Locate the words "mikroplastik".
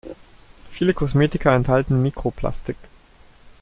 2.01-2.75